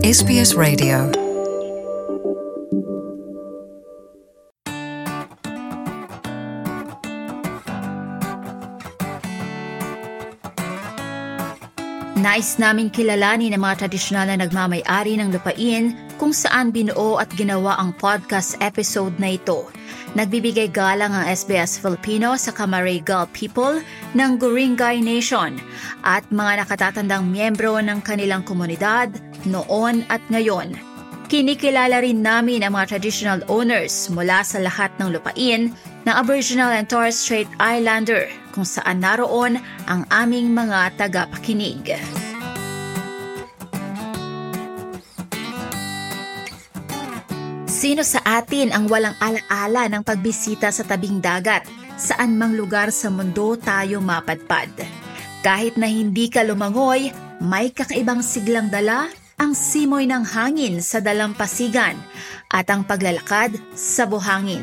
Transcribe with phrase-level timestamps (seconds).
[0.00, 1.12] SBS Radio.
[12.16, 17.76] Nais naming kilalanin ang mga tradisyonal na nagmamay-ari ng lupain kung saan binuo at ginawa
[17.76, 19.68] ang podcast episode na ito.
[20.16, 23.84] Nagbibigay galang ang SBS Filipino sa Camaragal people
[24.16, 25.60] ng Guringay Nation
[26.00, 29.12] at mga nakatatandang miyembro ng kanilang komunidad
[29.46, 30.74] noon at ngayon.
[31.32, 35.72] Kinikilala rin namin ang mga traditional owners mula sa lahat ng lupain
[36.04, 39.56] ng Aboriginal and Torres Strait Islander kung saan naroon
[39.88, 41.96] ang aming mga tagapakinig.
[47.64, 51.64] Sino sa atin ang walang alaala ng pagbisita sa tabing dagat?
[51.96, 54.68] Saan mang lugar sa mundo tayo mapadpad?
[55.42, 57.10] Kahit na hindi ka lumangoy,
[57.42, 59.10] may kakaibang siglang dala
[59.42, 61.98] ang simoy ng hangin sa dalampasigan
[62.54, 64.62] at ang paglalakad sa buhangin.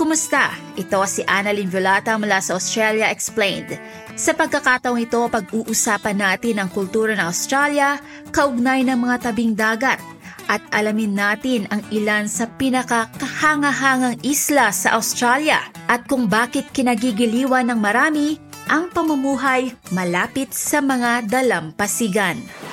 [0.00, 0.48] Kumusta?
[0.80, 3.76] Ito si Annalyn Violata mula sa Australia Explained.
[4.16, 8.00] Sa pagkakataong ito, pag-uusapan natin ang kultura ng Australia,
[8.32, 10.00] kaugnay ng mga tabing dagat,
[10.48, 15.60] at alamin natin ang ilan sa pinakakahangahangang isla sa Australia
[15.92, 18.40] at kung bakit kinagigiliwan ng marami
[18.72, 22.67] ang pamumuhay malapit sa mga dalampasigan.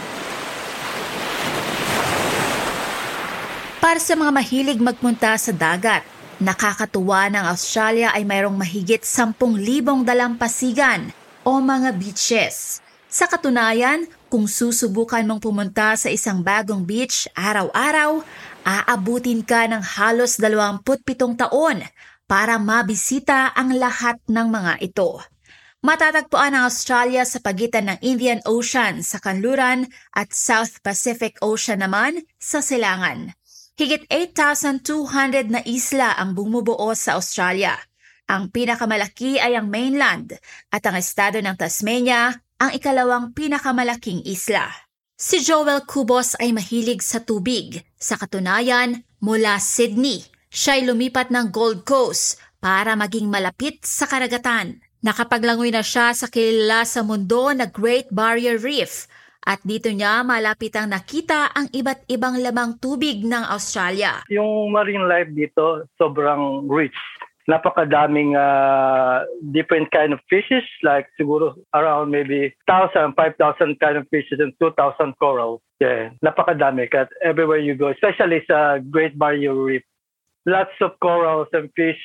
[3.86, 6.02] Para sa mga mahilig magpunta sa dagat,
[6.42, 9.38] nakakatuwa ng Australia ay mayroong mahigit 10,000
[10.02, 11.14] dalampasigan
[11.46, 12.82] o mga beaches.
[13.06, 18.26] Sa katunayan, kung susubukan mong pumunta sa isang bagong beach araw-araw,
[18.66, 21.86] aabutin ka ng halos 27 taon
[22.26, 25.22] para mabisita ang lahat ng mga ito.
[25.86, 29.86] Matatagpuan ang Australia sa pagitan ng Indian Ocean sa kanluran
[30.18, 33.45] at South Pacific Ocean naman sa silangan.
[33.76, 37.76] Higit 8,200 na isla ang bumubuo sa Australia.
[38.32, 40.32] Ang pinakamalaki ay ang mainland
[40.72, 44.72] at ang estado ng Tasmania ang ikalawang pinakamalaking isla.
[45.20, 47.84] Si Joel Cubos ay mahilig sa tubig.
[48.00, 50.24] Sa katunayan, mula Sydney,
[50.56, 54.80] siya'y lumipat ng Gold Coast para maging malapit sa karagatan.
[55.04, 59.04] Nakapaglangoy na siya sa kilala sa mundo na Great Barrier Reef
[59.46, 64.26] at dito niya malapit ang nakita ang iba't ibang lamang tubig ng Australia.
[64.34, 66.98] Yung marine life dito sobrang rich.
[67.46, 69.22] Napakadaming uh,
[69.54, 75.14] different kind of fishes like siguro around maybe 1,000, 5,000 kind of fishes and 2,000
[75.22, 75.62] coral.
[75.78, 76.90] Yeah, napakadami.
[76.90, 79.86] Kasi everywhere you go, especially sa Great Barrier Reef,
[80.50, 82.02] lots of corals and fish,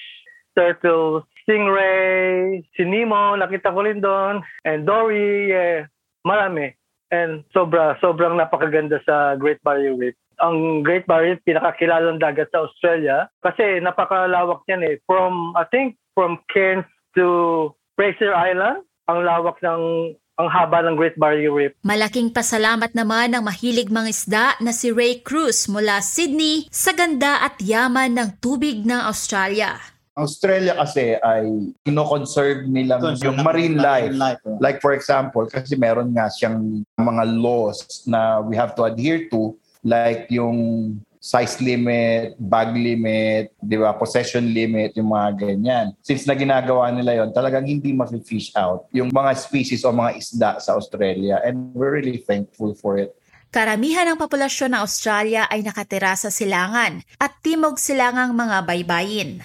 [0.53, 5.89] turtles, stingray, sinimo, nakita ko rin doon, and dory, yeah,
[6.21, 6.77] marami.
[7.10, 10.15] And sobra, sobrang napakaganda sa Great Barrier Reef.
[10.38, 15.03] Ang Great Barrier Reef, pinakakilalang dagat sa Australia kasi napakalawak yan eh.
[15.04, 16.87] From, I think, from Cairns
[17.19, 21.76] to Fraser Island, ang lawak ng ang haba ng Great Barrier Reef.
[21.84, 27.44] Malaking pasalamat naman ng mahilig mga isda na si Ray Cruz mula Sydney sa ganda
[27.44, 29.77] at yaman ng tubig ng Australia.
[30.19, 34.10] Australia kasi ay kino-conserve nilang Conserve yung ng marine life.
[34.10, 34.41] marine life.
[34.59, 39.54] Like for example, kasi meron nga siyang mga laws na we have to adhere to
[39.87, 45.87] like yung size limit, bag limit, di ba, possession limit, yung mga ganyan.
[46.00, 50.50] Since na ginagawa nila yon talagang hindi ma-fish out yung mga species o mga isda
[50.65, 51.44] sa Australia.
[51.44, 53.12] And we're really thankful for it.
[53.53, 59.42] Karamihan ng populasyon ng Australia ay nakatira sa silangan at timog silangang mga baybayin.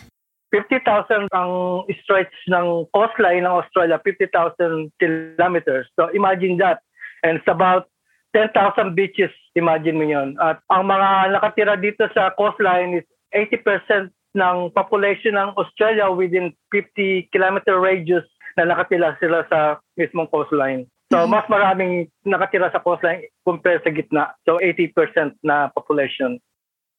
[0.56, 5.84] 50,000 ang stretch ng coastline ng Australia, 50,000 kilometers.
[6.00, 6.80] So imagine that.
[7.28, 7.92] And it's about
[8.32, 8.56] 10,000
[8.96, 10.40] beaches, imagine mo yun.
[10.40, 17.32] At ang mga nakatira dito sa coastline is 80% ng population ng Australia within 50
[17.36, 18.24] kilometer radius
[18.56, 20.88] na nakatira sila sa mismong coastline.
[21.12, 21.32] So Mhm.
[21.32, 24.36] mas maraming nakatira sa coastline compare sa gitna.
[24.48, 26.40] So 80% na population.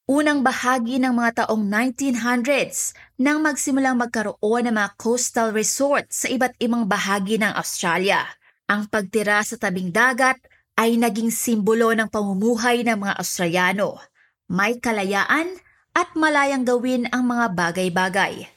[0.07, 6.55] Unang bahagi ng mga taong 1900s nang magsimulang magkaroon ng mga coastal resorts sa iba't
[6.63, 8.23] ibang bahagi ng Australia.
[8.71, 10.39] Ang pagtira sa tabing dagat
[10.79, 13.99] ay naging simbolo ng pamumuhay ng mga Australiano.
[14.47, 15.59] May kalayaan
[15.91, 18.47] at malayang gawin ang mga bagay-bagay.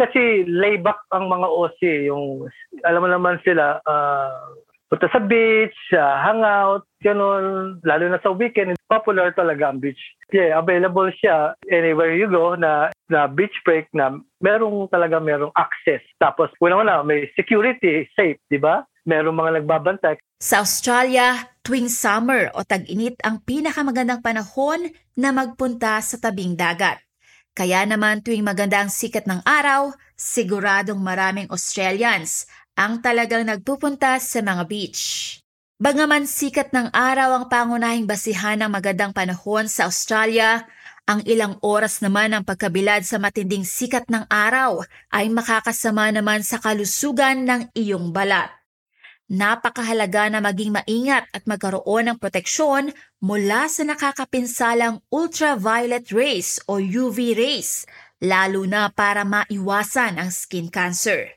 [0.00, 1.80] Kasi layback ang mga OC.
[2.08, 2.48] Yung,
[2.80, 4.56] alam mo naman sila, ah,
[4.88, 7.78] punta sa beach, uh, hangout, ganun.
[7.84, 10.00] Lalo na sa weekend, popular talaga ang beach.
[10.32, 16.00] Yeah, available siya anywhere you go na, na beach break na merong talaga merong access.
[16.16, 18.82] Tapos, una-una, may security, safe, di ba?
[19.04, 20.16] Merong mga nagbabantay.
[20.40, 27.04] Sa Australia, tuwing summer o tag-init ang pinakamagandang panahon na magpunta sa tabing dagat.
[27.54, 34.42] Kaya naman tuwing maganda ang sikat ng araw, siguradong maraming Australians ang talagang nagpupunta sa
[34.42, 35.38] mga beach.
[35.74, 40.62] Bagaman sikat ng araw ang pangunahing basihan ng magandang panahon sa Australia,
[41.02, 46.62] ang ilang oras naman ng pagkabilad sa matinding sikat ng araw ay makakasama naman sa
[46.62, 48.54] kalusugan ng iyong balat.
[49.26, 57.34] Napakahalaga na maging maingat at magkaroon ng proteksyon mula sa nakakapinsalang ultraviolet rays o UV
[57.34, 57.82] rays,
[58.22, 61.34] lalo na para maiwasan ang skin cancer.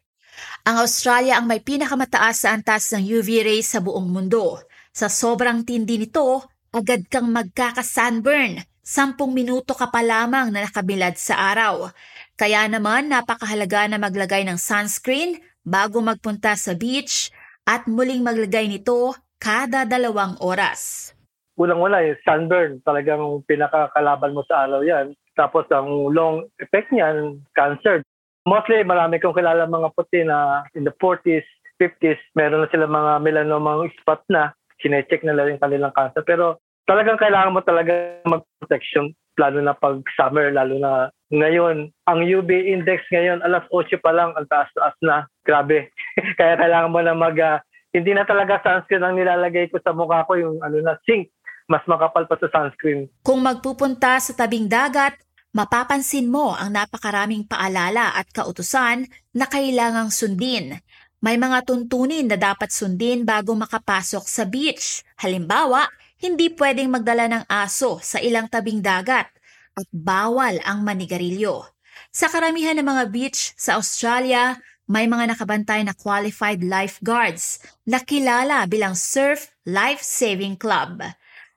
[0.67, 4.59] Ang Australia ang may pinakamataas sa antas ng UV rays sa buong mundo.
[4.91, 6.43] Sa sobrang tindi nito,
[6.75, 8.59] agad kang magkaka-sunburn.
[8.83, 11.87] Sampung minuto ka pa lamang na nakabilad sa araw.
[12.35, 17.31] Kaya naman napakahalaga na maglagay ng sunscreen bago magpunta sa beach
[17.63, 21.15] at muling maglagay nito kada dalawang oras.
[21.55, 25.15] Unang-una, yung sunburn, talagang pinakakalaban mo sa araw yan.
[25.39, 28.03] Tapos ang long effect niyan, cancer.
[28.47, 31.43] Mostly, marami kong kilala mga puti na in the 40s,
[31.83, 36.23] 50s, meron na sila mga melanoma spot na, sinecheck na lang yung kanilang cancer.
[36.23, 41.91] Pero talagang kailangan mo talaga mag-protection, lalo na pag summer, lalo na ngayon.
[42.07, 45.27] Ang UV index ngayon, alas 8 pa lang, ang taas-taas na.
[45.43, 45.91] Grabe.
[46.39, 47.59] Kaya kailangan mo na mag, uh,
[47.91, 51.27] hindi na talaga sunscreen ang nilalagay ko sa mukha ko, yung ano na, zinc.
[51.67, 53.11] Mas makapal pa sa sunscreen.
[53.27, 55.19] Kung magpupunta sa tabing dagat,
[55.57, 60.77] mapapansin mo ang napakaraming paalala at kautusan na kailangang sundin.
[61.17, 65.01] May mga tuntunin na dapat sundin bago makapasok sa beach.
[65.17, 65.89] Halimbawa,
[66.21, 69.25] hindi pwedeng magdala ng aso sa ilang tabing dagat
[69.73, 71.65] at bawal ang manigarilyo.
[72.13, 78.69] Sa karamihan ng mga beach sa Australia, may mga nakabantay na qualified lifeguards na kilala
[78.69, 81.01] bilang Surf Life Saving Club.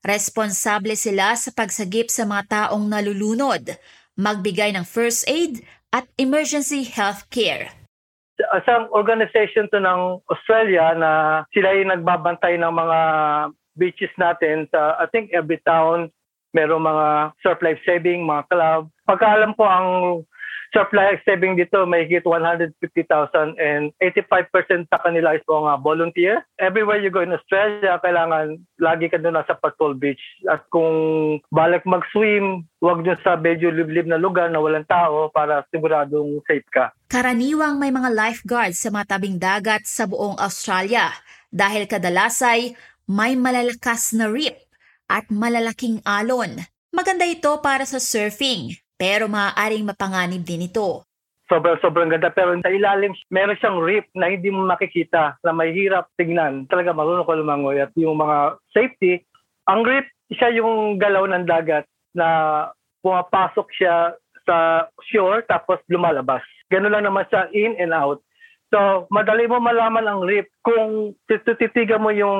[0.00, 3.76] Responsable sila sa pagsagip sa mga taong nalulunod,
[4.16, 5.60] magbigay ng first aid
[5.92, 7.68] at emergency health care.
[8.56, 11.10] Isang organization to ng Australia na
[11.52, 12.98] sila yung nagbabantay ng mga
[13.76, 16.08] beaches natin sa I think every town
[16.56, 17.06] merong mga
[17.44, 18.80] surf life saving, mga club.
[19.06, 19.88] Pagkaalam ko ang
[20.70, 22.74] supply saving dito may hit 150,000
[23.58, 26.34] and 85% sa kanila is mga volunteer.
[26.62, 30.22] Everywhere you go in Australia, kailangan lagi ka doon sa patrol beach.
[30.46, 35.66] At kung balik mag-swim, huwag dun sa medyo liblib na lugar na walang tao para
[35.74, 36.94] siguradong safe ka.
[37.10, 41.10] Karaniwang may mga lifeguards sa mga tabing dagat sa buong Australia
[41.50, 42.78] dahil kadalasay
[43.10, 44.54] may malalakas na rip
[45.10, 46.62] at malalaking alon.
[46.94, 51.08] Maganda ito para sa surfing, pero maaaring mapanganib din ito.
[51.48, 56.12] Sobrang sobrang ganda pero sa ilalim meron siyang reef na hindi mo makikita na mahirap
[56.20, 56.68] tignan.
[56.68, 59.24] Talaga marunong ko lumangoy at yung mga safety,
[59.64, 62.68] ang reef siya yung galaw ng dagat na
[63.02, 64.14] pumapasok siya
[64.44, 66.44] sa shore tapos lumalabas.
[66.70, 68.22] Ganun lang naman siya in and out.
[68.70, 72.38] So, madali mo malaman ang reef kung tititigan mo yung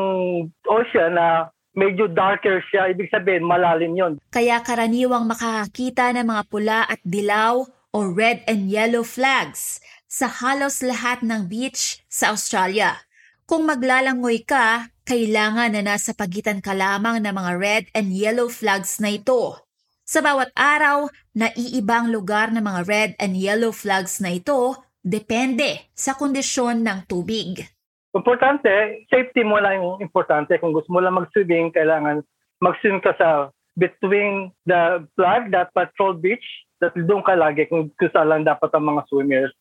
[0.71, 4.13] ocean na medyo darker siya, ibig sabihin malalim yon.
[4.29, 7.65] Kaya karaniwang makakakita ng mga pula at dilaw
[7.97, 13.01] o red and yellow flags sa halos lahat ng beach sa Australia.
[13.49, 19.01] Kung maglalangoy ka, kailangan na nasa pagitan ka lamang ng mga red and yellow flags
[19.03, 19.59] na ito.
[20.07, 26.15] Sa bawat araw, naiibang lugar ng mga red and yellow flags na ito depende sa
[26.19, 27.63] kondisyon ng tubig.
[28.11, 30.59] Importante, safety mo lang yung importante.
[30.59, 32.27] Kung gusto mo lang mag-swimming, kailangan
[32.59, 36.43] mag-swim ka sa between the flag, that patrol beach,
[36.83, 39.55] that doon ka lagi kung gusto lang dapat ang mga swimmers.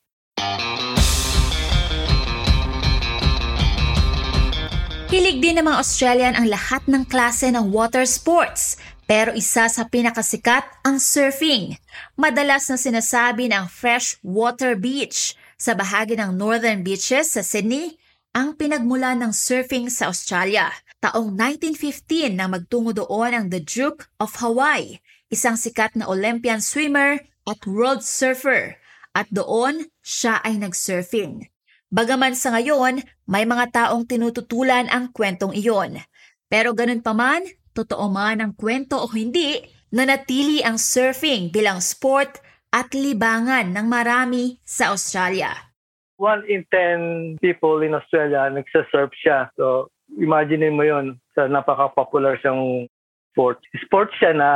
[5.14, 9.86] Hilig din ng mga Australian ang lahat ng klase ng water sports, pero isa sa
[9.86, 11.78] pinakasikat ang surfing.
[12.18, 18.00] Madalas na sinasabi ng fresh water beach sa bahagi ng northern beaches sa Sydney
[18.34, 20.70] ang pinagmula ng surfing sa Australia.
[21.02, 25.02] Taong 1915 nang magtungo doon ang The Duke of Hawaii,
[25.34, 28.78] isang sikat na Olympian swimmer at world surfer.
[29.18, 31.50] At doon, siya ay nag-surfing.
[31.90, 35.98] Bagaman sa ngayon, may mga taong tinututulan ang kwentong iyon.
[36.46, 37.42] Pero ganun pa man,
[37.74, 39.58] totoo man ang kwento o hindi,
[39.90, 42.38] nanatili ang surfing bilang sport
[42.70, 45.69] at libangan ng marami sa Australia
[46.20, 47.00] one in ten
[47.40, 49.50] people in Australia nagsasurf siya.
[49.56, 52.86] So, imagine mo yon sa napaka-popular siyang
[53.32, 53.64] sport.
[53.88, 54.50] Sport siya na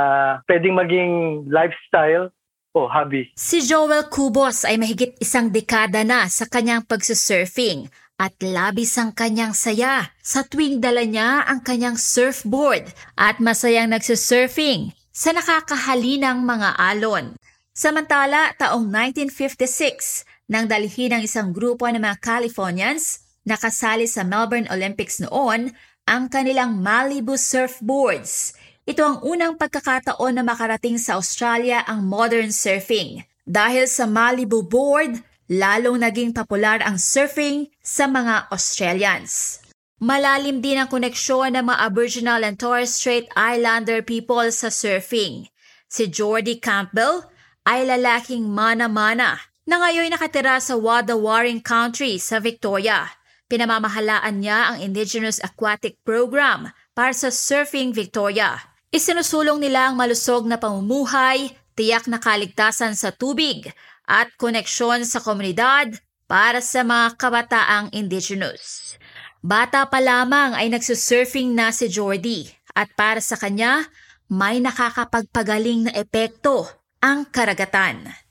[0.52, 1.12] pwedeng maging
[1.48, 2.30] lifestyle
[2.76, 3.32] o hobby.
[3.40, 7.88] Si Joel Cubos ay mahigit isang dekada na sa kanyang pagsusurfing
[8.20, 14.94] at labis ang kanyang saya sa tuwing dala niya ang kanyang surfboard at masayang nagsusurfing
[15.14, 17.38] sa nakakahalinang mga alon.
[17.74, 24.70] Samantala, taong 1956, nang dalhin ng isang grupo ng mga Californians na kasali sa Melbourne
[24.70, 25.74] Olympics noon
[26.06, 28.54] ang kanilang Malibu surfboards.
[28.86, 33.26] Ito ang unang pagkakataon na makarating sa Australia ang modern surfing.
[33.50, 39.58] Dahil sa Malibu board, lalong naging popular ang surfing sa mga Australians.
[40.04, 45.50] Malalim din ang koneksyon ng mga Aboriginal and Torres Strait Islander people sa surfing.
[45.90, 47.26] Si Jordy Campbell
[47.64, 53.08] ay lalaking mana-mana na ngayon nakatira sa Wada Warring Country sa Victoria.
[53.48, 58.60] Pinamamahalaan niya ang Indigenous Aquatic Program para sa Surfing Victoria.
[58.92, 63.72] Isinusulong nila ang malusog na pamumuhay, tiyak na kaligtasan sa tubig,
[64.04, 65.96] at koneksyon sa komunidad
[66.28, 68.96] para sa mga kabataang Indigenous.
[69.40, 73.88] Bata pa lamang ay nagsusurfing na si Jordy at para sa kanya,
[74.28, 76.68] may nakakapagpagaling na epekto
[77.04, 78.23] ang karagatan.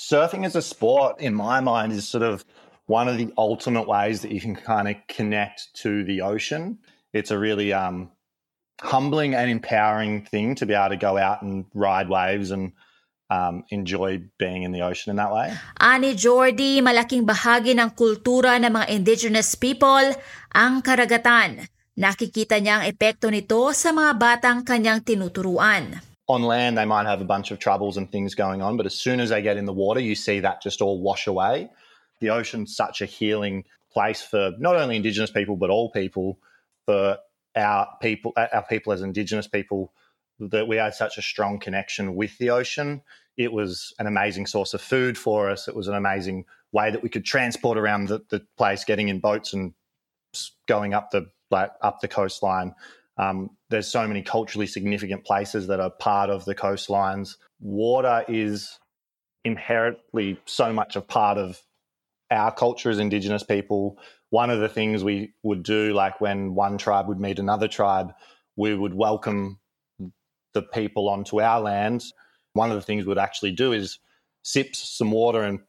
[0.00, 2.44] Surfing as a sport, in my mind, is sort of
[2.88, 6.80] one of the ultimate ways that you can kind of connect to the ocean.
[7.12, 8.10] It's a really um,
[8.80, 12.72] humbling and empowering thing to be able to go out and ride waves and
[13.28, 15.54] um, enjoy being in the ocean in that way.
[15.78, 20.16] Ani Jordy, malaking bahagi ng kultura ng mga indigenous people
[20.50, 21.68] ang karagatan.
[22.00, 26.09] Nakikita niya ang epekto nito sa mga batang kanyang tinuturuan.
[26.30, 28.94] On land they might have a bunch of troubles and things going on but as
[28.94, 31.68] soon as they get in the water you see that just all wash away.
[32.20, 36.38] The ocean's such a healing place for not only indigenous people but all people
[36.86, 37.18] for
[37.56, 39.92] our people our people as indigenous people
[40.38, 43.02] that we had such a strong connection with the ocean.
[43.36, 45.68] It was an amazing source of food for us.
[45.68, 49.20] It was an amazing way that we could transport around the, the place getting in
[49.20, 49.74] boats and
[50.66, 52.74] going up the like up the coastline
[53.20, 57.36] um, there's so many culturally significant places that are part of the coastlines.
[57.60, 58.78] Water is
[59.44, 61.60] inherently so much a part of
[62.30, 63.98] our culture as Indigenous people.
[64.30, 68.14] One of the things we would do, like when one tribe would meet another tribe,
[68.56, 69.58] we would welcome
[70.54, 72.02] the people onto our land.
[72.54, 73.98] One of the things we'd actually do is
[74.44, 75.60] sip some water and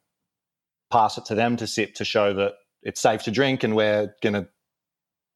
[0.89, 4.15] pass it to them to sip to show that it's safe to drink and we're
[4.21, 4.47] going to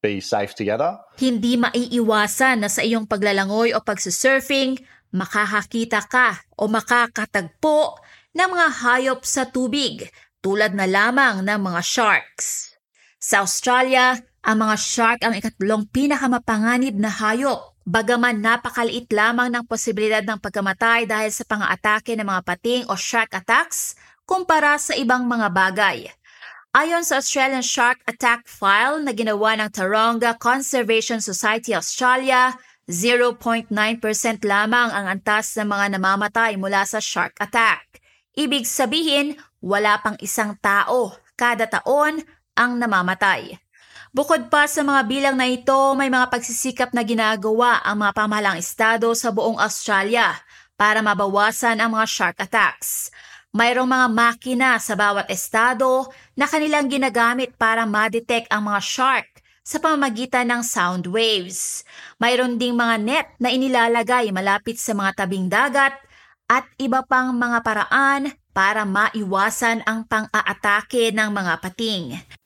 [0.02, 1.00] be safe together.
[1.16, 4.78] Hindi maiiwasan na sa iyong paglalangoy o pagsusurfing,
[5.14, 8.00] makakakita ka o makakatagpo
[8.36, 10.06] ng mga hayop sa tubig
[10.44, 12.76] tulad na lamang ng mga sharks.
[13.16, 14.14] Sa Australia,
[14.46, 17.74] ang mga shark ang ikatlong pinakamapanganib na hayop.
[17.86, 23.34] Bagaman napakaliit lamang ng posibilidad ng pagkamatay dahil sa pang-atake ng mga pating o shark
[23.34, 23.94] attacks
[24.26, 25.98] kumpara sa ibang mga bagay.
[26.76, 32.52] Ayon sa Australian Shark Attack File na ginawa ng Taronga Conservation Society Australia,
[32.84, 33.72] 0.9%
[34.44, 38.04] lamang ang antas ng mga namamatay mula sa shark attack.
[38.36, 42.20] Ibig sabihin, wala pang isang tao kada taon
[42.52, 43.56] ang namamatay.
[44.12, 48.60] Bukod pa sa mga bilang na ito, may mga pagsisikap na ginagawa ang mga pamahalang
[48.60, 50.36] estado sa buong Australia
[50.76, 53.08] para mabawasan ang mga shark attacks.
[53.54, 56.04] Mayroong mga makina sa bawat estado
[56.36, 59.28] na kanilang ginagamit para ma-detect ang mga shark
[59.66, 61.80] sa pamamagitan ng sound waves.
[62.22, 65.96] Mayroon ding mga net na inilalagay malapit sa mga tabing dagat
[66.46, 72.04] at iba pang mga paraan para maiwasan ang pang-aatake ng mga pating.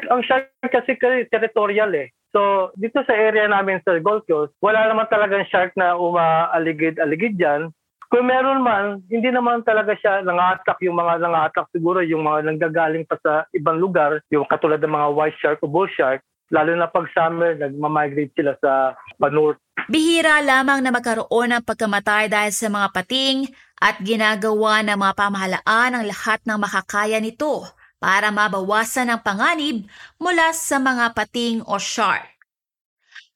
[0.09, 0.95] Ang shark kasi
[1.27, 2.15] territorial eh.
[2.31, 7.75] So, dito sa area namin sa Gold Coast, wala naman talagang shark na umaaligid-aligid dyan.
[8.11, 13.07] Kung meron man, hindi naman talaga siya nangatak yung mga nangatak siguro yung mga nanggagaling
[13.07, 16.19] pa sa ibang lugar, yung katulad ng mga white shark o bull shark,
[16.51, 18.99] lalo na pag summer, nagmamigrate sila sa
[19.31, 19.63] north.
[19.87, 23.47] Bihira lamang na magkaroon ng pagkamatay dahil sa mga pating
[23.79, 27.63] at ginagawa ng mga pamahalaan ang lahat ng makakaya nito
[28.03, 29.87] para mabawasan ang panganib
[30.19, 32.40] mula sa mga pating o shark.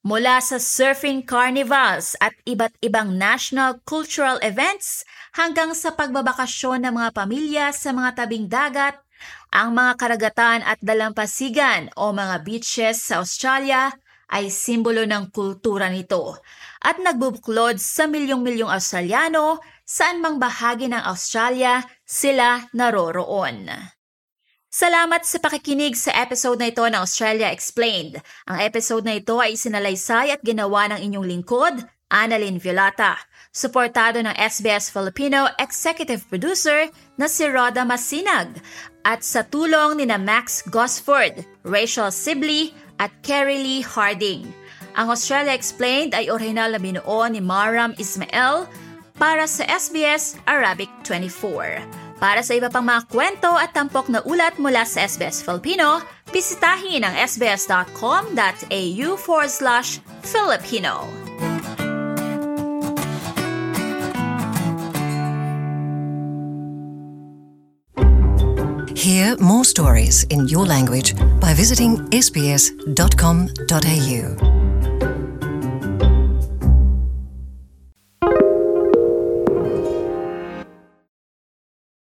[0.04, 5.00] Mula sa surfing carnivals at iba't ibang national cultural events
[5.32, 9.00] hanggang sa pagbabakasyon ng mga pamilya sa mga tabing dagat,
[9.48, 13.96] ang mga karagatan at dalampasigan o mga beaches sa Australia
[14.28, 16.36] ay simbolo ng kultura nito
[16.84, 23.72] at nagbubuklod sa milyong-milyong Australiano saan mang bahagi ng Australia sila naroroon.
[24.74, 28.18] Salamat sa pakikinig sa episode na ito ng Australia Explained.
[28.50, 31.78] Ang episode na ito ay sinalaysay at ginawa ng inyong lingkod,
[32.10, 33.14] Annalyn Violata.
[33.54, 38.50] Suportado ng SBS Filipino executive producer na si Roda Masinag
[39.06, 44.42] at sa tulong ni na Max Gosford, Rachel Sibley at Kerry Lee Harding.
[44.98, 48.66] Ang Australia Explained ay orihinal na binuo ni Maram Ismail
[49.22, 52.03] para sa SBS Arabic 24.
[52.24, 56.00] Para sa iba pang mga kwento at tampok na ulat mula sa SBS Filipino,
[56.32, 61.04] bisitahin ang sbs.com.au forward slash Filipino.
[68.96, 71.12] Hear more stories in your language
[71.44, 73.04] by visiting sbs.com.au.